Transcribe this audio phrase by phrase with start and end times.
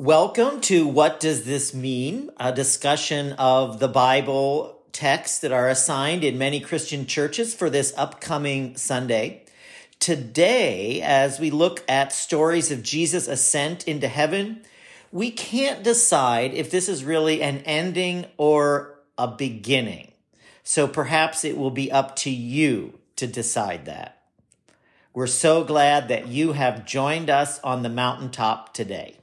[0.00, 2.30] Welcome to What Does This Mean?
[2.36, 7.92] A discussion of the Bible texts that are assigned in many Christian churches for this
[7.96, 9.44] upcoming Sunday.
[9.98, 14.62] Today, as we look at stories of Jesus' ascent into heaven,
[15.10, 20.12] we can't decide if this is really an ending or a beginning.
[20.62, 24.22] So perhaps it will be up to you to decide that.
[25.12, 29.17] We're so glad that you have joined us on the mountaintop today.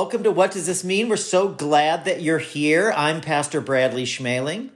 [0.00, 1.10] Welcome to What Does This Mean?
[1.10, 2.90] We're so glad that you're here.
[2.96, 4.70] I'm Pastor Bradley Schmeling.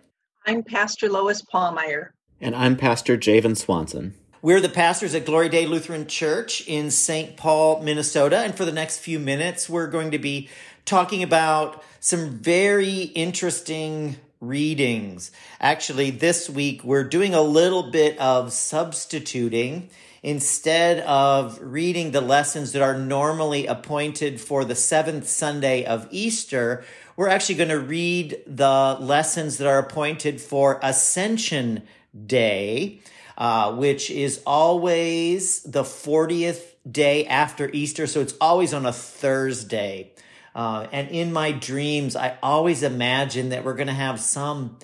[0.44, 2.10] I'm Pastor Lois Paulmeyer.
[2.42, 4.12] And I'm Pastor Javen Swanson.
[4.42, 7.38] We're the pastors at Gloria Dei Lutheran Church in St.
[7.38, 8.40] Paul, Minnesota.
[8.40, 10.50] And for the next few minutes, we're going to be
[10.84, 15.30] talking about some very interesting readings.
[15.58, 19.88] Actually, this week, we're doing a little bit of substituting
[20.24, 26.82] instead of reading the lessons that are normally appointed for the seventh Sunday of Easter,
[27.14, 31.82] we're actually going to read the lessons that are appointed for Ascension
[32.26, 33.00] Day,
[33.36, 38.06] uh, which is always the 40th day after Easter.
[38.06, 40.12] So it's always on a Thursday.
[40.54, 44.78] Uh, and in my dreams, I always imagine that we're going to have some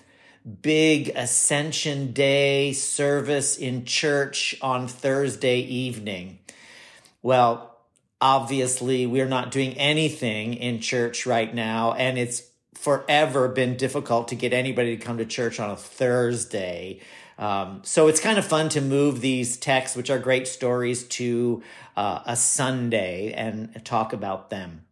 [0.63, 6.39] big Ascension Day service in church on Thursday evening.
[7.23, 7.77] Well,
[8.21, 12.43] obviously, we're not doing anything in church right now, and it's
[12.75, 17.01] forever been difficult to get anybody to come to church on a Thursday.
[17.39, 21.63] Um, so it's kind of fun to move these texts, which are great stories, to
[21.97, 24.85] uh, a Sunday and talk about them.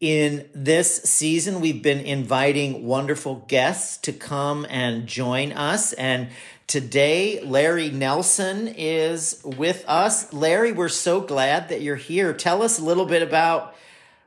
[0.00, 5.92] In this season, we've been inviting wonderful guests to come and join us.
[5.92, 6.30] And
[6.66, 10.32] today, Larry Nelson is with us.
[10.32, 12.32] Larry, we're so glad that you're here.
[12.34, 13.76] Tell us a little bit about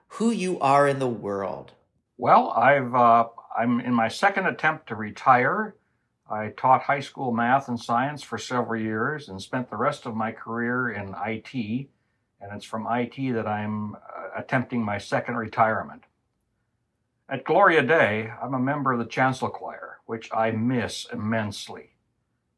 [0.07, 1.73] who you are in the world.
[2.17, 5.75] Well, I've uh, I'm in my second attempt to retire.
[6.31, 10.15] I taught high school math and science for several years and spent the rest of
[10.15, 11.89] my career in IT
[12.39, 13.99] and it's from IT that I'm uh,
[14.37, 16.03] attempting my second retirement.
[17.27, 21.95] At Gloria Dei, I'm a member of the Chancel Choir, which I miss immensely,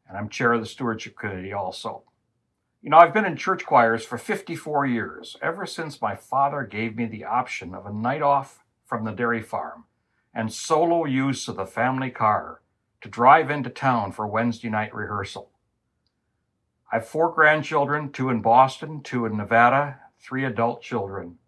[0.08, 2.04] and I'm chair of the Stewardship Committee also.
[2.82, 6.96] You know, I've been in church choirs for 54 years, ever since my father gave
[6.96, 9.86] me the option of a night off from the dairy farm
[10.34, 12.62] and solo use of the family car
[13.02, 15.50] to drive into town for Wednesday night rehearsal.
[16.92, 21.39] I have four grandchildren, two in Boston, two in Nevada, three adult children,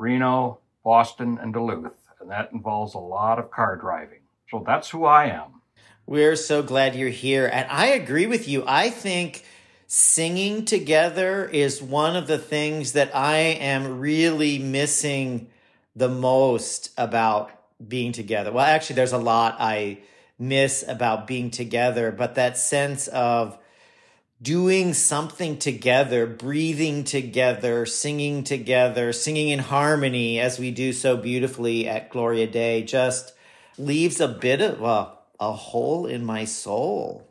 [0.00, 1.92] Reno, Boston, and Duluth.
[2.20, 4.20] And that involves a lot of car driving.
[4.50, 5.60] So that's who I am.
[6.06, 7.48] We're so glad you're here.
[7.52, 8.64] And I agree with you.
[8.66, 9.44] I think
[9.86, 15.48] singing together is one of the things that I am really missing
[15.94, 17.50] the most about
[17.86, 18.52] being together.
[18.52, 19.98] Well, actually, there's a lot I
[20.38, 23.58] miss about being together, but that sense of
[24.42, 31.86] doing something together, breathing together, singing together, singing in harmony as we do so beautifully
[31.86, 33.34] at Gloria Dei just
[33.76, 37.26] leaves a bit of a, a hole in my soul.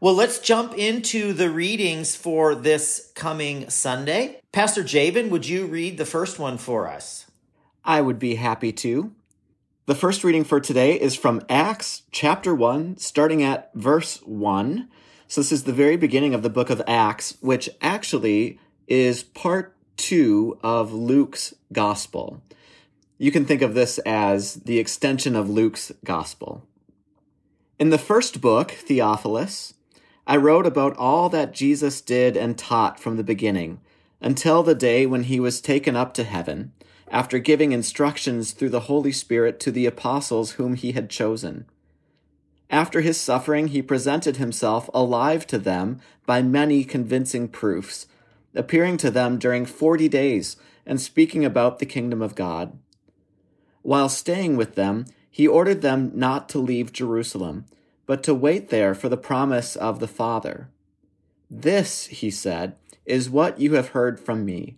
[0.00, 4.40] Well, let's jump into the readings for this coming Sunday.
[4.52, 7.26] Pastor Javen, would you read the first one for us?
[7.84, 9.12] I would be happy to.
[9.86, 14.88] The first reading for today is from Acts chapter 1, starting at verse 1.
[15.26, 19.74] So this is the very beginning of the book of Acts, which actually is part
[19.96, 22.42] two of Luke's gospel.
[23.18, 26.66] You can think of this as the extension of Luke's gospel.
[27.78, 29.74] In the first book, Theophilus,
[30.26, 33.80] I wrote about all that Jesus did and taught from the beginning
[34.20, 36.72] until the day when he was taken up to heaven,
[37.08, 41.66] after giving instructions through the Holy Spirit to the apostles whom he had chosen.
[42.70, 48.06] After his suffering, he presented himself alive to them by many convincing proofs,
[48.54, 52.76] appearing to them during forty days and speaking about the kingdom of God.
[53.82, 57.66] While staying with them, he ordered them not to leave Jerusalem,
[58.06, 60.68] but to wait there for the promise of the Father.
[61.50, 64.76] This, he said, is what you have heard from me.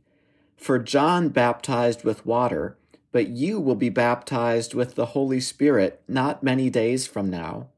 [0.56, 2.76] For John baptized with water,
[3.12, 7.68] but you will be baptized with the Holy Spirit not many days from now.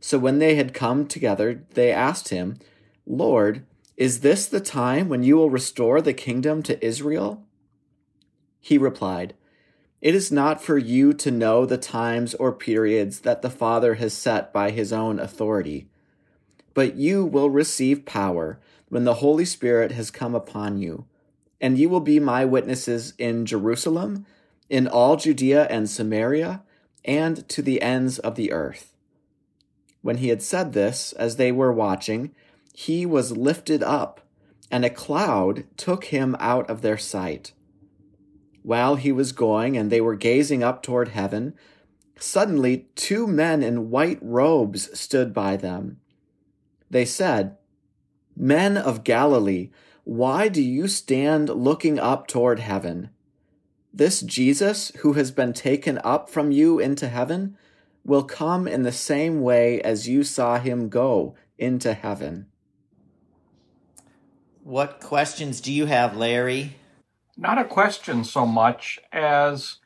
[0.00, 2.58] So when they had come together, they asked him,
[3.06, 3.64] Lord,
[3.96, 7.44] is this the time when you will restore the kingdom to Israel?
[8.58, 9.34] He replied,
[10.00, 14.14] It is not for you to know the times or periods that the Father has
[14.14, 15.88] set by his own authority,
[16.72, 18.58] but you will receive power
[18.88, 21.04] when the Holy Spirit has come upon you,
[21.60, 24.24] and you will be my witnesses in Jerusalem,
[24.70, 26.62] in all Judea and Samaria,
[27.04, 28.89] and to the ends of the earth.
[30.02, 32.34] When he had said this, as they were watching,
[32.74, 34.20] he was lifted up,
[34.70, 37.52] and a cloud took him out of their sight.
[38.62, 41.54] While he was going, and they were gazing up toward heaven,
[42.18, 46.00] suddenly two men in white robes stood by them.
[46.90, 47.56] They said,
[48.36, 49.70] Men of Galilee,
[50.04, 53.10] why do you stand looking up toward heaven?
[53.92, 57.56] This Jesus, who has been taken up from you into heaven,
[58.04, 62.46] will come in the same way as you saw him go into heaven.
[64.62, 66.76] What questions do you have, Larry?
[67.36, 69.76] Not a question so much as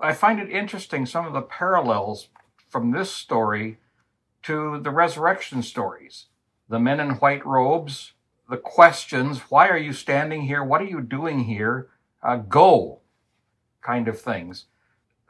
[0.00, 2.28] I find it interesting some of the parallels
[2.68, 3.78] from this story
[4.42, 6.26] to the resurrection stories.
[6.68, 8.12] The men in white robes,
[8.48, 10.62] the questions, why are you standing here?
[10.62, 11.88] What are you doing here?
[12.22, 13.00] Uh, go,
[13.82, 14.66] kind of things.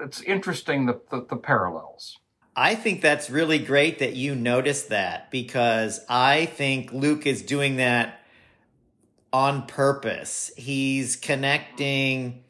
[0.01, 2.19] It's interesting the, the, the parallels.
[2.55, 7.77] I think that's really great that you noticed that because I think Luke is doing
[7.77, 8.21] that
[9.33, 10.51] on purpose.
[10.57, 12.43] He's connecting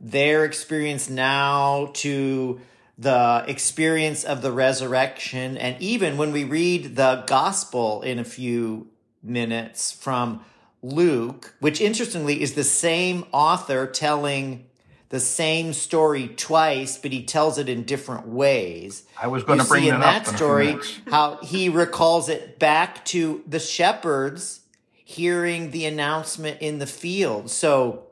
[0.00, 2.60] their experience now to
[2.98, 5.56] the experience of the resurrection.
[5.56, 8.88] And even when we read the gospel in a few
[9.22, 10.44] minutes from
[10.82, 14.66] Luke, which interestingly is the same author telling
[15.12, 19.04] the same story twice, but he tells it in different ways.
[19.20, 20.76] I was going to bring see that in up that a story
[21.06, 24.60] how he recalls it back to the shepherds
[25.04, 27.50] hearing the announcement in the field.
[27.50, 28.04] So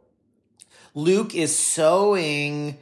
[0.95, 2.77] Luke is sowing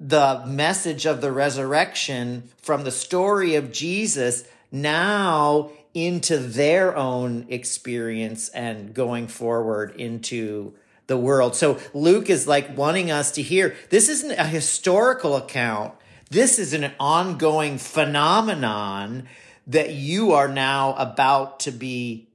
[0.00, 4.42] the message of the resurrection from the story of Jesus
[4.72, 10.74] now into their own experience and going forward into
[11.06, 11.54] the world.
[11.54, 15.94] So Luke is like wanting us to hear this isn't a historical account.
[16.30, 19.28] This is an ongoing phenomenon
[19.68, 22.28] that you are now about to be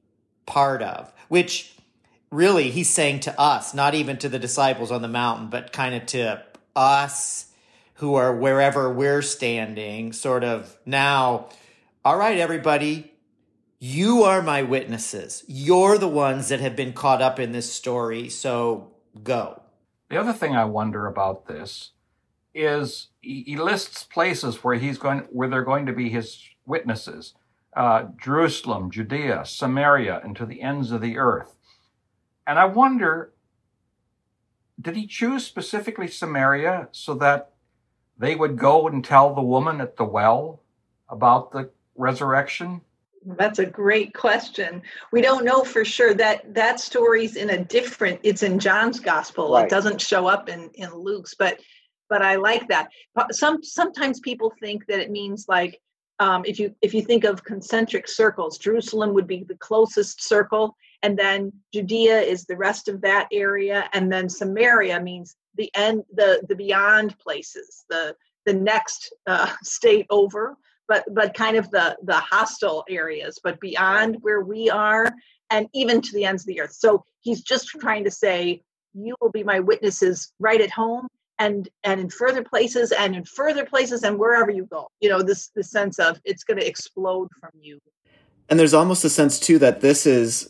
[0.45, 1.75] part of, which
[2.29, 5.95] really he's saying to us, not even to the disciples on the mountain, but kind
[5.95, 6.41] of to
[6.75, 7.47] us
[7.95, 11.49] who are wherever we're standing, sort of now,
[12.03, 13.10] all right, everybody,
[13.83, 15.43] you are my witnesses.
[15.47, 18.91] You're the ones that have been caught up in this story, so
[19.23, 19.63] go.
[20.07, 21.89] The other thing I wonder about this
[22.53, 27.33] is he, lists places where he's going, where they're going to be his witnesses:
[27.75, 31.55] uh, Jerusalem, Judea, Samaria, and to the ends of the earth.
[32.45, 33.33] And I wonder,
[34.79, 37.53] did he choose specifically Samaria so that
[38.15, 40.61] they would go and tell the woman at the well
[41.09, 42.81] about the resurrection?
[43.25, 44.81] That's a great question.
[45.11, 48.19] We don't know for sure that that story's in a different.
[48.23, 49.53] It's in John's gospel.
[49.53, 49.65] Right.
[49.65, 51.59] It doesn't show up in in Luke's, but
[52.09, 52.89] but I like that.
[53.31, 55.79] Some sometimes people think that it means like
[56.19, 60.75] um, if you if you think of concentric circles, Jerusalem would be the closest circle,
[61.03, 66.03] and then Judea is the rest of that area, and then Samaria means the end,
[66.13, 70.57] the the beyond places, the the next uh, state over
[70.91, 75.05] but but kind of the the hostile areas but beyond where we are
[75.49, 76.73] and even to the ends of the earth.
[76.73, 78.61] So he's just trying to say
[78.93, 81.07] you will be my witnesses right at home
[81.39, 84.87] and and in further places and in further places and wherever you go.
[84.99, 87.79] You know this the sense of it's going to explode from you.
[88.49, 90.49] And there's almost a sense, too, that this is,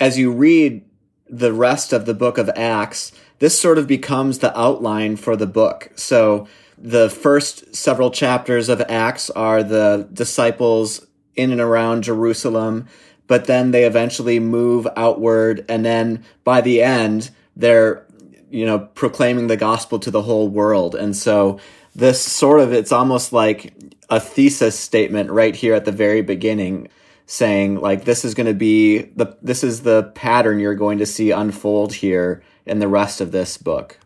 [0.00, 0.84] as you read
[1.30, 5.46] the rest of the book of Acts, this sort of becomes the outline for the
[5.46, 5.92] book.
[5.94, 12.86] So the first several chapters of Acts are the disciples in and around Jerusalem,
[13.26, 15.64] but then they eventually move outward.
[15.68, 18.06] And then by the end, they're,
[18.50, 20.94] you know, proclaiming the gospel to the whole world.
[20.94, 21.58] And so
[21.94, 23.74] this sort of, it's almost like
[24.08, 26.88] a thesis statement right here at the very beginning
[27.26, 31.06] saying like this is going to be the this is the pattern you're going to
[31.06, 33.98] see unfold here in the rest of this book.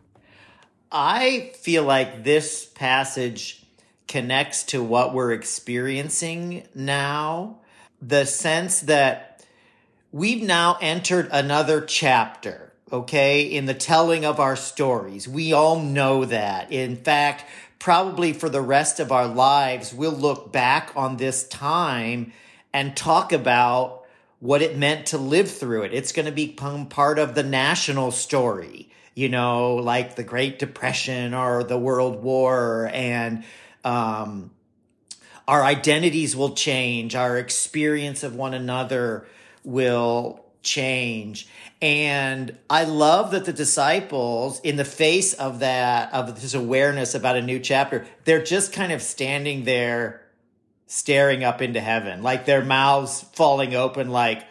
[0.91, 3.65] I feel like this passage
[4.07, 7.59] connects to what we're experiencing now.
[8.01, 9.45] The sense that
[10.11, 15.29] we've now entered another chapter, okay, in the telling of our stories.
[15.29, 16.73] We all know that.
[16.73, 17.45] In fact,
[17.79, 22.33] probably for the rest of our lives, we'll look back on this time
[22.73, 24.05] and talk about
[24.39, 25.93] what it meant to live through it.
[25.93, 31.33] It's going to become part of the national story, you know, like the Great Depression
[31.33, 32.89] or the World War.
[32.93, 33.43] And
[33.83, 34.51] um,
[35.47, 39.27] our identities will change, our experience of one another
[39.63, 41.47] will change.
[41.81, 47.35] And I love that the disciples, in the face of that, of this awareness about
[47.35, 50.21] a new chapter, they're just kind of standing there
[50.85, 54.45] staring up into heaven, like their mouths falling open, like,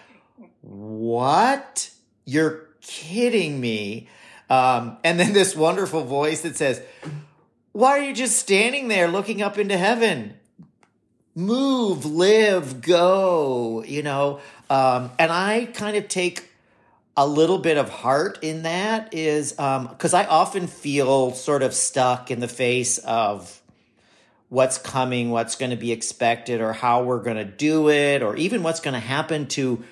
[0.63, 1.91] what?
[2.25, 4.09] You're kidding me.
[4.51, 6.83] Um, and then this wonderful voice that says,
[7.73, 10.35] why are you just standing there looking up into heaven?
[11.37, 14.41] Move, live, go, you know.
[14.69, 16.51] Um, and I kind of take
[17.17, 21.73] a little bit of heart in that is because um, I often feel sort of
[21.73, 23.61] stuck in the face of
[24.49, 28.37] what's coming, what's going to be expected, or how we're going to do it, or
[28.37, 29.85] even what's going to happen to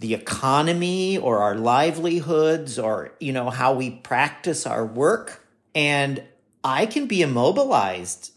[0.00, 6.22] the economy or our livelihoods or you know how we practice our work and
[6.64, 8.32] i can be immobilized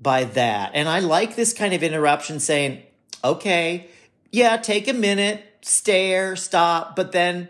[0.00, 2.82] by that and i like this kind of interruption saying
[3.24, 3.88] okay
[4.30, 7.48] yeah take a minute stare, stop, but then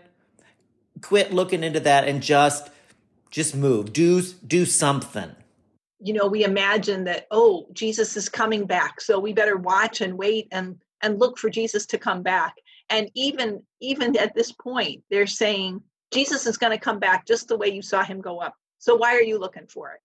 [1.01, 2.69] quit looking into that and just
[3.29, 3.93] just move.
[3.93, 5.35] Do do something.
[5.99, 10.17] You know, we imagine that oh, Jesus is coming back, so we better watch and
[10.17, 12.55] wait and and look for Jesus to come back.
[12.89, 17.47] And even even at this point, they're saying Jesus is going to come back just
[17.47, 18.55] the way you saw him go up.
[18.79, 19.99] So why are you looking for it?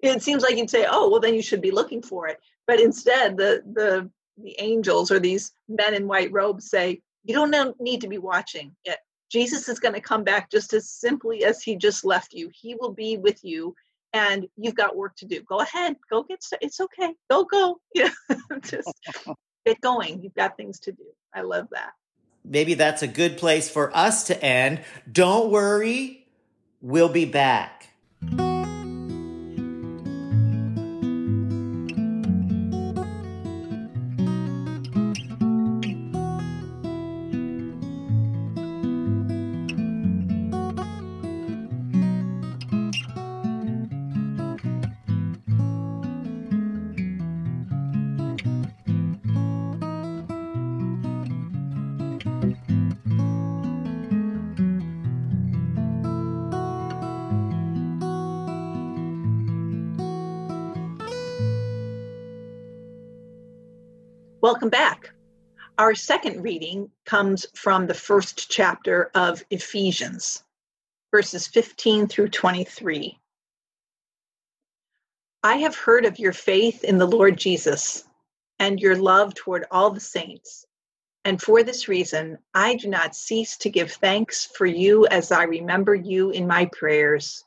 [0.00, 2.80] It seems like you'd say, "Oh, well then you should be looking for it." But
[2.80, 8.00] instead, the the the angels or these men in white robes say, you don't need
[8.02, 8.98] to be watching it.
[9.30, 12.48] Jesus is going to come back just as simply as he just left you.
[12.52, 13.74] He will be with you
[14.12, 15.42] and you've got work to do.
[15.42, 16.66] Go ahead, go get started.
[16.66, 17.14] It's okay.
[17.28, 17.80] Go, go.
[17.94, 18.10] Yeah.
[18.62, 18.92] just
[19.66, 20.22] get going.
[20.22, 21.04] You've got things to do.
[21.34, 21.90] I love that.
[22.48, 24.80] Maybe that's a good place for us to end.
[25.10, 26.26] Don't worry.
[26.80, 27.88] We'll be back.
[64.46, 65.10] Welcome back.
[65.76, 70.44] Our second reading comes from the first chapter of Ephesians,
[71.10, 73.18] verses 15 through 23.
[75.42, 78.04] I have heard of your faith in the Lord Jesus
[78.60, 80.64] and your love toward all the saints.
[81.24, 85.42] And for this reason, I do not cease to give thanks for you as I
[85.42, 87.42] remember you in my prayers.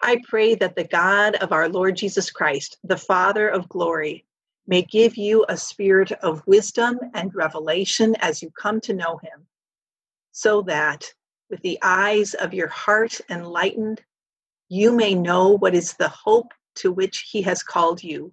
[0.00, 4.24] I pray that the God of our Lord Jesus Christ, the Father of glory,
[4.72, 9.46] may give you a spirit of wisdom and revelation as you come to know him,
[10.30, 11.12] so that
[11.50, 14.00] with the eyes of your heart enlightened,
[14.70, 18.32] you may know what is the hope to which he has called you.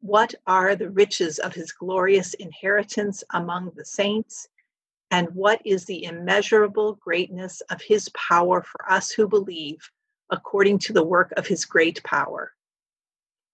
[0.00, 4.48] What are the riches of his glorious inheritance among the saints?
[5.12, 9.88] And what is the immeasurable greatness of his power for us who believe,
[10.30, 12.55] according to the work of his great power?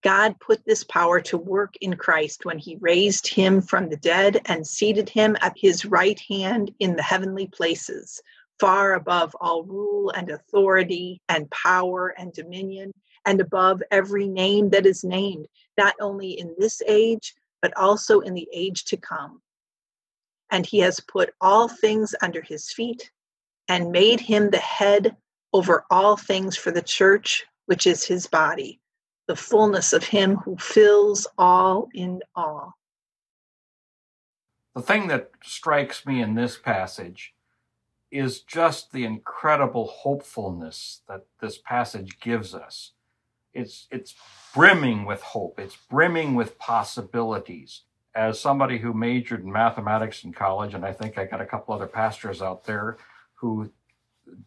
[0.03, 4.41] God put this power to work in Christ when he raised him from the dead
[4.47, 8.21] and seated him at his right hand in the heavenly places,
[8.59, 12.91] far above all rule and authority and power and dominion,
[13.25, 15.47] and above every name that is named,
[15.79, 19.41] not only in this age, but also in the age to come.
[20.51, 23.13] And he has put all things under his feet
[23.69, 25.17] and made him the head
[25.53, 28.82] over all things for the church, which is his body
[29.27, 32.75] the fullness of Him who fills all in all.
[34.75, 37.35] The thing that strikes me in this passage
[38.11, 42.93] is just the incredible hopefulness that this passage gives us.
[43.55, 44.15] It's, it's
[44.55, 47.83] brimming with hope, it's brimming with possibilities.
[48.15, 51.75] As somebody who majored in mathematics in college, and I think I got a couple
[51.75, 52.99] other pastors out there
[53.37, 53.71] who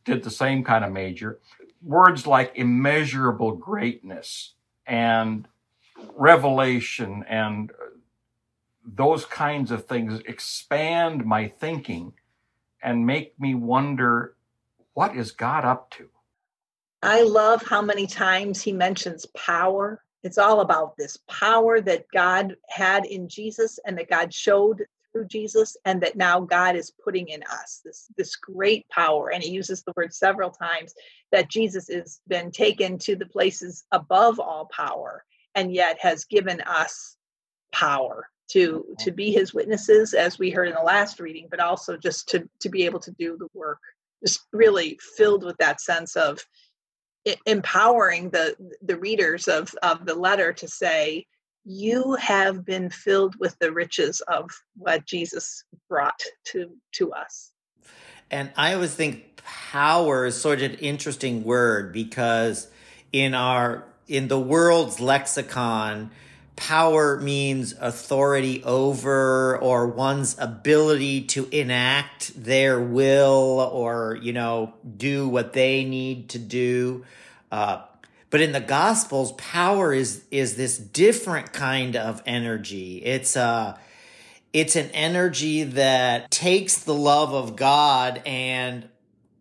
[0.04, 1.40] did the same kind of major,
[1.82, 4.54] words like immeasurable greatness
[4.88, 5.48] and
[6.16, 7.72] revelation and
[8.86, 12.14] those kinds of things expand my thinking
[12.84, 14.36] and make me wonder
[14.94, 16.10] what is God up to?
[17.02, 20.04] I love how many times he mentions power.
[20.24, 24.86] It's all about this power that God had in Jesus and that God showed
[25.16, 29.32] through Jesus and that now God is putting in us this this great power.
[29.32, 30.94] And he uses the word several times
[31.32, 35.24] that Jesus has been taken to the places above all power
[35.56, 37.16] and yet has given us
[37.72, 41.98] power to to be his witnesses as we heard in the last reading but also
[41.98, 43.80] just to to be able to do the work
[44.24, 46.46] just really filled with that sense of
[47.48, 51.26] empowering the the readers of of the letter to say
[51.66, 57.52] you have been filled with the riches of what Jesus brought to to us.
[58.30, 59.42] And I always think
[59.72, 62.70] power is sort of an interesting word because
[63.12, 66.12] in our in the world's lexicon,
[66.56, 75.28] power means authority over or one's ability to enact their will or you know do
[75.28, 77.06] what they need to do.
[77.52, 77.82] Uh,
[78.36, 82.98] but in the gospels power is is this different kind of energy.
[82.98, 83.80] It's a
[84.52, 88.90] it's an energy that takes the love of god and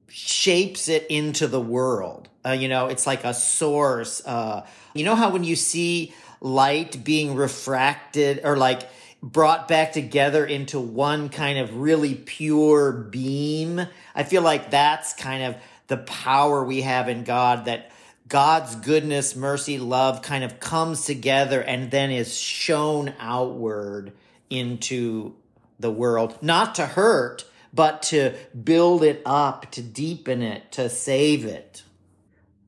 [0.07, 2.29] shapes it into the world.
[2.47, 7.03] Uh, you know it's like a source uh, you know how when you see light
[7.03, 8.89] being refracted or like
[9.21, 13.85] brought back together into one kind of really pure beam?
[14.15, 15.57] I feel like that's kind of
[15.89, 17.91] the power we have in god that
[18.29, 24.13] God's goodness, mercy, love kind of comes together and then is shown outward
[24.49, 25.35] into
[25.79, 31.45] the world, not to hurt, but to build it up, to deepen it, to save
[31.45, 31.83] it.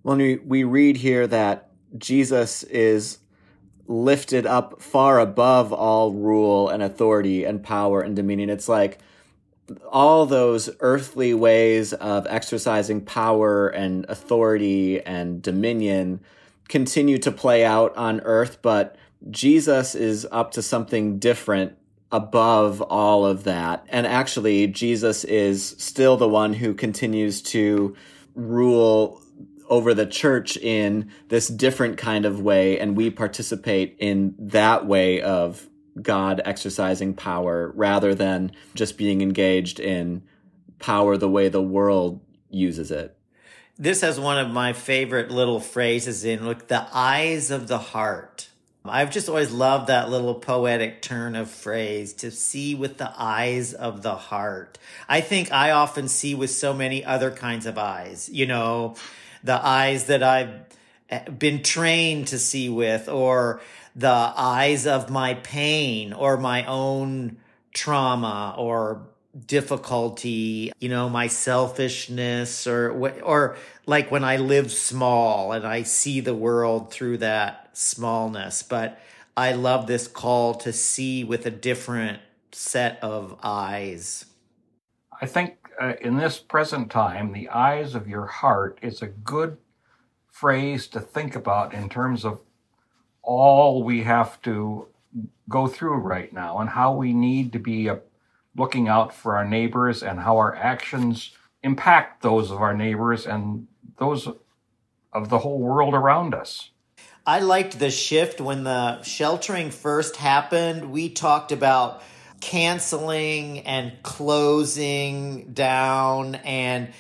[0.02, 3.18] When we, we read here that Jesus is
[3.86, 8.98] lifted up far above all rule and authority and power and dominion, it's like
[9.90, 16.20] all those earthly ways of exercising power and authority and dominion
[16.68, 18.96] continue to play out on earth, but
[19.30, 21.76] Jesus is up to something different
[22.12, 23.84] above all of that.
[23.88, 27.96] And actually, Jesus is still the one who continues to
[28.34, 29.20] rule
[29.68, 32.78] over the church in this different kind of way.
[32.78, 35.68] And we participate in that way of
[36.00, 40.22] God exercising power rather than just being engaged in
[40.78, 43.16] power the way the world uses it.
[43.78, 48.48] This has one of my favorite little phrases in look the eyes of the heart.
[48.88, 53.74] I've just always loved that little poetic turn of phrase to see with the eyes
[53.74, 54.78] of the heart.
[55.08, 58.94] I think I often see with so many other kinds of eyes, you know,
[59.42, 60.66] the eyes that I've
[61.38, 63.60] been trained to see with or
[63.94, 67.38] the eyes of my pain or my own
[67.72, 69.06] trauma or
[69.46, 72.90] difficulty, you know, my selfishness or
[73.22, 78.98] or like when I live small and I see the world through that smallness, but
[79.36, 82.20] I love this call to see with a different
[82.52, 84.24] set of eyes.
[85.20, 89.58] I think uh, in this present time, the eyes of your heart is a good
[90.36, 92.38] phrase to think about in terms of
[93.22, 94.86] all we have to
[95.48, 97.96] go through right now and how we need to be uh,
[98.54, 103.66] looking out for our neighbors and how our actions impact those of our neighbors and
[103.96, 104.28] those
[105.10, 106.68] of the whole world around us.
[107.26, 110.90] I liked the shift when the sheltering first happened.
[110.92, 112.02] We talked about
[112.42, 116.92] canceling and closing down, and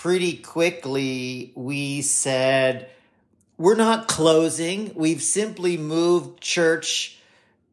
[0.00, 2.88] pretty quickly we said,
[3.58, 4.90] we're not closing.
[4.94, 7.18] We've simply moved church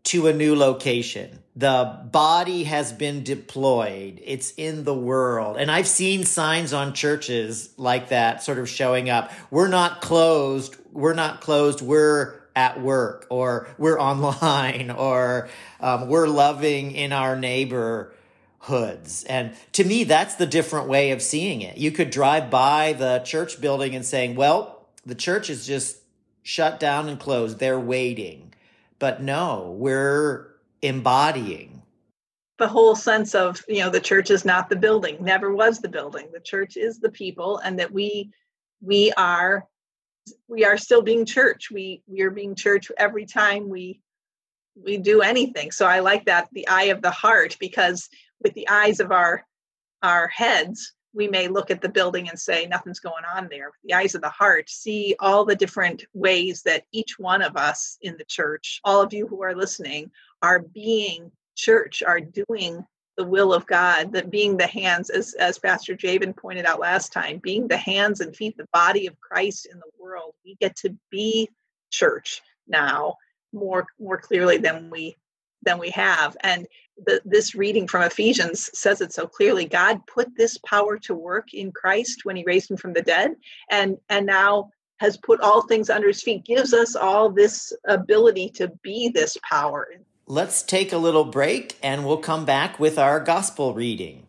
[0.03, 1.39] to a new location.
[1.55, 4.21] The body has been deployed.
[4.25, 5.55] It's in the world.
[5.55, 9.31] And I've seen signs on churches like that sort of showing up.
[9.49, 10.75] We're not closed.
[10.91, 11.81] We're not closed.
[11.81, 15.47] We're at work or we're online or
[15.79, 17.37] um, we're loving in our
[18.61, 19.23] neighborhoods.
[19.25, 21.77] And to me, that's the different way of seeing it.
[21.77, 25.97] You could drive by the church building and saying, well, the church is just
[26.43, 27.59] shut down and closed.
[27.59, 28.53] They're waiting.
[28.99, 30.47] But no, we're
[30.81, 31.81] embodying.
[32.57, 35.89] The whole sense of, you know, the church is not the building, never was the
[35.89, 36.29] building.
[36.33, 38.31] The church is the people, and that we
[38.81, 39.67] we are
[40.47, 41.69] we are still being church.
[41.69, 44.01] We we are being church every time we
[44.75, 45.71] we do anything.
[45.71, 48.09] So I like that the eye of the heart because
[48.43, 49.43] with the eyes of our
[50.03, 53.71] our heads, we may look at the building and say nothing's going on there.
[53.83, 57.97] The eyes of the heart, see all the different ways that each one of us
[58.01, 60.11] in the church, all of you who are listening,
[60.43, 62.85] are being church, are doing
[63.17, 67.11] the will of God, that being the hands, as, as Pastor Javen pointed out last
[67.11, 70.35] time, being the hands and feet, the body of Christ in the world.
[70.45, 71.49] We get to be
[71.89, 73.15] church now
[73.53, 75.15] more more clearly than we
[75.63, 76.35] than we have.
[76.41, 76.67] And
[77.05, 79.65] the, this reading from Ephesians says it so clearly.
[79.65, 83.35] God put this power to work in Christ when he raised him from the dead.
[83.69, 88.49] And, and now has put all things under his feet, gives us all this ability
[88.49, 89.87] to be this power.
[90.25, 94.26] Let's take a little break and we'll come back with our gospel reading.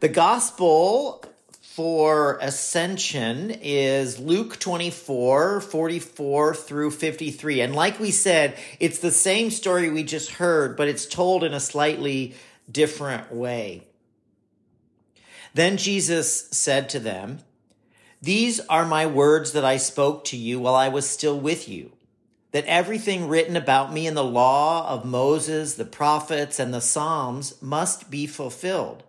[0.00, 1.22] The gospel
[1.60, 7.60] for ascension is Luke 24, 44 through 53.
[7.60, 11.52] And like we said, it's the same story we just heard, but it's told in
[11.52, 12.34] a slightly
[12.72, 13.88] different way.
[15.52, 17.40] Then Jesus said to them,
[18.22, 21.92] These are my words that I spoke to you while I was still with you,
[22.52, 27.60] that everything written about me in the law of Moses, the prophets, and the Psalms
[27.60, 29.04] must be fulfilled.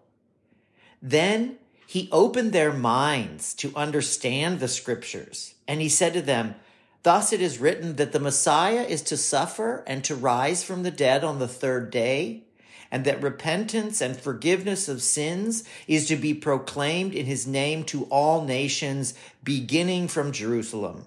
[1.02, 5.56] Then he opened their minds to understand the scriptures.
[5.68, 6.56] And he said to them,
[7.04, 10.92] Thus it is written that the Messiah is to suffer and to rise from the
[10.92, 12.44] dead on the third day,
[12.92, 18.04] and that repentance and forgiveness of sins is to be proclaimed in his name to
[18.06, 21.06] all nations, beginning from Jerusalem.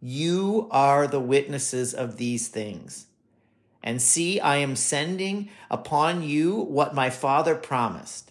[0.00, 3.06] You are the witnesses of these things.
[3.82, 8.30] And see, I am sending upon you what my Father promised.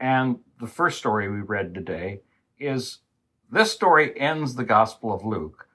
[0.00, 2.22] and the first story we read today
[2.58, 2.98] is
[3.50, 5.68] this story ends the Gospel of Luke.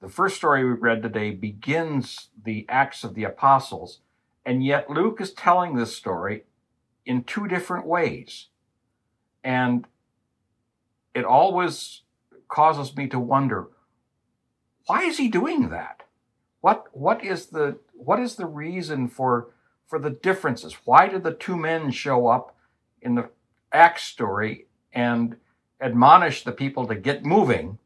[0.00, 4.00] The first story we read today begins the Acts of the Apostles,
[4.46, 6.44] and yet Luke is telling this story
[7.04, 8.48] in two different ways.
[9.42, 9.86] And
[11.14, 12.02] it always
[12.48, 13.68] causes me to wonder
[14.86, 16.02] why is he doing that?
[16.60, 19.48] What what is the what is the reason for
[19.86, 20.76] for the differences?
[20.84, 22.54] Why did the two men show up
[23.00, 23.30] in the
[23.74, 25.36] Acts story and
[25.80, 27.78] admonish the people to get moving.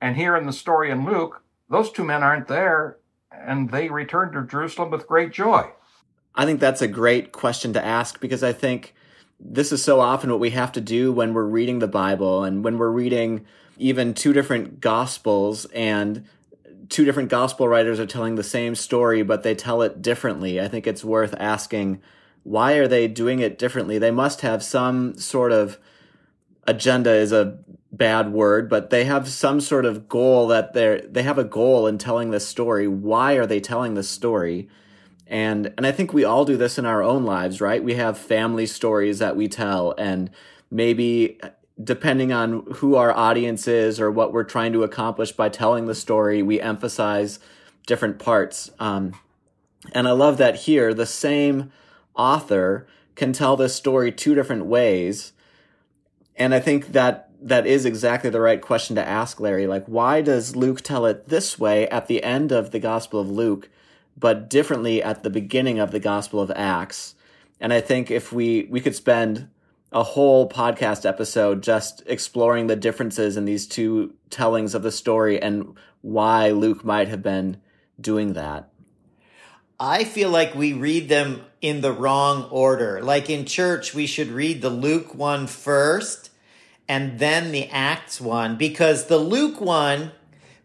[0.00, 2.98] And here in the story in Luke, those two men aren't there
[3.32, 5.70] and they return to Jerusalem with great joy.
[6.34, 8.94] I think that's a great question to ask because I think
[9.38, 12.62] this is so often what we have to do when we're reading the Bible and
[12.64, 13.46] when we're reading
[13.78, 16.26] even two different gospels and
[16.88, 20.60] two different gospel writers are telling the same story, but they tell it differently.
[20.60, 22.02] I think it's worth asking
[22.42, 23.98] why are they doing it differently?
[23.98, 25.78] They must have some sort of
[26.66, 27.58] agenda is a
[27.92, 31.86] bad word, but they have some sort of goal that they're they have a goal
[31.86, 32.86] in telling this story.
[32.86, 34.68] Why are they telling this story?
[35.26, 37.82] And and I think we all do this in our own lives, right?
[37.82, 40.30] We have family stories that we tell and
[40.70, 41.38] maybe
[41.82, 45.94] depending on who our audience is or what we're trying to accomplish by telling the
[45.94, 47.38] story, we emphasize
[47.86, 48.70] different parts.
[48.78, 49.14] Um,
[49.92, 51.72] and I love that here the same
[52.20, 55.32] author can tell this story two different ways.
[56.36, 59.66] And I think that that is exactly the right question to ask, Larry.
[59.66, 63.30] Like, why does Luke tell it this way at the end of the Gospel of
[63.30, 63.70] Luke,
[64.16, 67.14] but differently at the beginning of the Gospel of Acts?
[67.58, 69.48] And I think if we we could spend
[69.92, 75.40] a whole podcast episode just exploring the differences in these two tellings of the story
[75.40, 77.60] and why Luke might have been
[78.00, 78.69] doing that.
[79.80, 83.00] I feel like we read them in the wrong order.
[83.02, 86.30] Like in church, we should read the Luke one first
[86.86, 90.12] and then the Acts one because the Luke one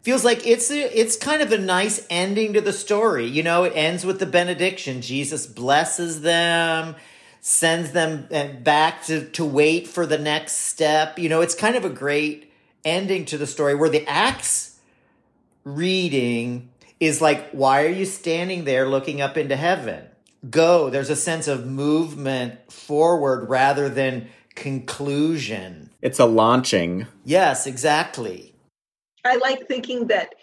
[0.02, 3.24] feels like it's a, it's kind of a nice ending to the story.
[3.26, 5.00] You know, it ends with the benediction.
[5.00, 6.94] Jesus blesses them,
[7.40, 11.18] sends them uh, back to to wait for the next step.
[11.18, 12.52] You know, it's kind of a great
[12.84, 14.78] ending to the story where the Acts
[15.64, 16.68] reading
[17.00, 20.04] is like, why are you standing there looking up into heaven?
[20.48, 20.90] Go.
[20.90, 25.90] There's a sense of movement forward rather than conclusion.
[26.00, 27.06] It's a launching.
[27.24, 28.54] Yes, exactly.
[29.24, 30.34] I like thinking that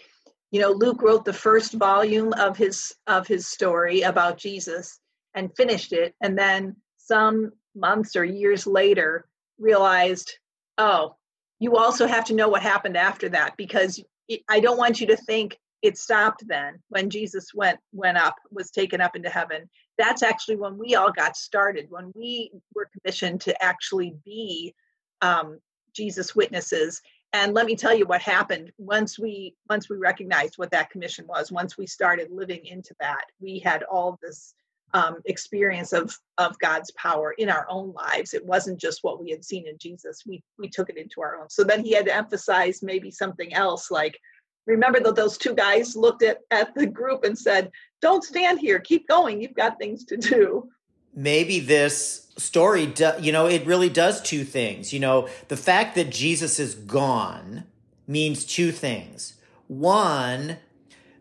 [0.54, 5.00] you know luke wrote the first volume of his of his story about jesus
[5.34, 9.26] and finished it and then some months or years later
[9.58, 10.38] realized
[10.78, 11.16] oh
[11.58, 14.00] you also have to know what happened after that because
[14.48, 18.70] i don't want you to think it stopped then when jesus went went up was
[18.70, 19.68] taken up into heaven.
[19.98, 24.74] That's actually when we all got started when we were commissioned to actually be
[25.20, 25.60] um,
[25.94, 27.02] jesus witnesses.
[27.34, 28.72] And let me tell you what happened.
[28.78, 33.26] Once we once we recognized what that commission was once we started living into that
[33.38, 34.54] we had all this
[34.94, 38.32] um, experience of of god's power in our own lives.
[38.32, 40.22] It wasn't just what we had seen in jesus.
[40.26, 41.50] We we took it into our own.
[41.50, 44.18] So then he had to emphasize maybe something else like
[44.66, 48.78] remember that those two guys looked at at the group and said don't stand here
[48.78, 50.68] keep going you've got things to do
[51.14, 54.92] maybe this story, do, you know, it really does two things.
[54.92, 57.64] You know, the fact that Jesus is gone
[58.06, 59.34] means two things.
[59.68, 60.58] One,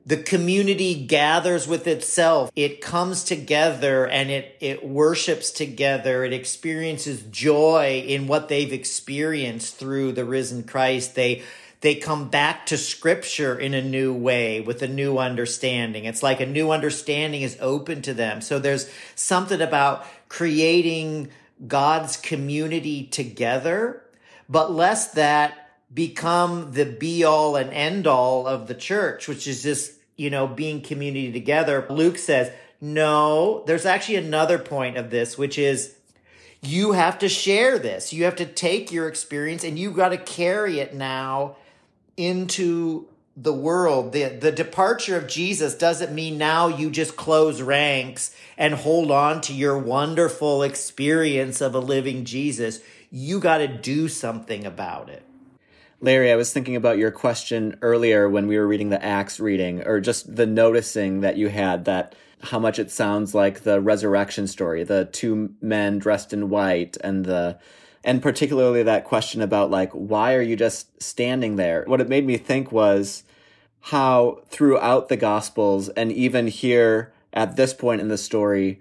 [0.06, 2.52] the community gathers with itself.
[2.56, 6.26] It comes together and it, it worships together.
[6.26, 11.16] It experiences joy in what they've experienced through the risen Christ.
[11.16, 11.44] They
[11.84, 16.06] they come back to scripture in a new way with a new understanding.
[16.06, 18.40] It's like a new understanding is open to them.
[18.40, 21.28] So there's something about creating
[21.68, 24.02] God's community together,
[24.48, 29.64] but lest that become the be all and end all of the church, which is
[29.64, 31.86] just, you know, being community together.
[31.90, 35.98] Luke says, no, there's actually another point of this, which is
[36.62, 38.14] you have to share this.
[38.14, 41.58] You have to take your experience and you've got to carry it now
[42.18, 44.14] into the world.
[44.14, 49.42] The, the departure of Jesus doesn't mean now you just close ranks and hold on
[49.42, 52.80] to your wonderful experience of a living Jesus.
[53.10, 55.24] You got to do something about it.
[56.00, 59.88] Larry, I was thinking about your question earlier when we were reading the Acts reading,
[59.88, 64.48] or just the noticing that you had that how much it sounds like the resurrection
[64.48, 67.58] story, the two men dressed in white and the
[68.04, 71.84] and particularly that question about like why are you just standing there?
[71.88, 73.24] What it made me think was
[73.82, 78.80] how throughout the gospels and even here at this point in the story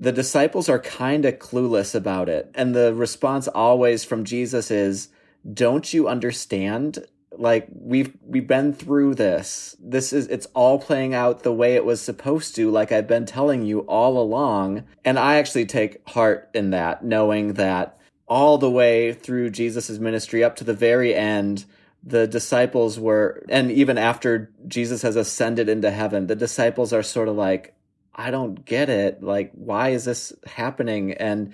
[0.00, 2.50] the disciples are kind of clueless about it.
[2.54, 5.08] And the response always from Jesus is
[5.52, 7.04] don't you understand?
[7.32, 9.76] Like we've we've been through this.
[9.78, 13.26] This is it's all playing out the way it was supposed to like i've been
[13.26, 14.84] telling you all along.
[15.04, 17.98] And i actually take heart in that knowing that
[18.30, 21.64] all the way through Jesus' ministry up to the very end,
[22.02, 27.28] the disciples were, and even after Jesus has ascended into heaven, the disciples are sort
[27.28, 27.74] of like,
[28.14, 29.20] I don't get it.
[29.20, 31.12] Like, why is this happening?
[31.14, 31.52] And,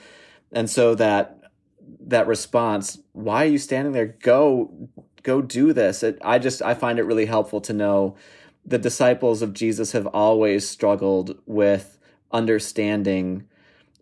[0.52, 1.40] and so that,
[2.08, 4.14] that response, why are you standing there?
[4.20, 4.90] Go,
[5.22, 6.02] go do this.
[6.02, 8.16] It, I just, I find it really helpful to know
[8.66, 11.98] the disciples of Jesus have always struggled with
[12.32, 13.48] understanding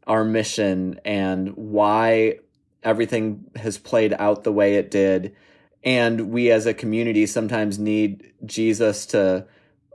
[0.07, 2.39] our mission and why
[2.85, 5.35] everything has played out the way it did.
[5.83, 9.47] And we as a community sometimes need Jesus to,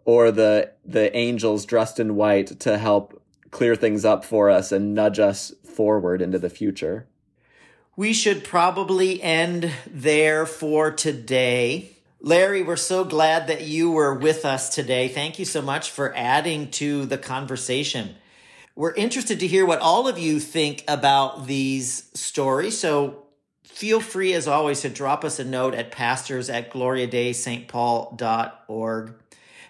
[0.06, 3.22] or the, the angels dressed in white to help
[3.52, 7.08] clear things up for us and nudge us forward into the future.
[7.96, 11.90] We should probably end there for today.
[12.22, 15.08] Larry, we're so glad that you were with us today.
[15.08, 18.16] Thank you so much for adding to the conversation.
[18.80, 22.78] We're interested to hear what all of you think about these stories.
[22.78, 23.26] So
[23.66, 29.14] feel free, as always, to drop us a note at pastors at gloriadeistpaul.org.